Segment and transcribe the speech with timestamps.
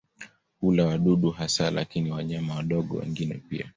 [0.61, 3.65] Hula wadudu hasa lakini wanyama wadogo wengine pia.